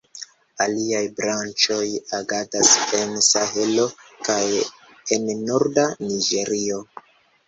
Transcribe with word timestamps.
Aliaj 0.63 0.99
branĉoj 1.17 1.83
agadas 2.19 2.71
en 2.99 3.13
Sahelo 3.25 3.85
kaj 4.29 4.39
en 5.17 5.29
norda 5.51 5.85
Niĝerio. 6.07 6.81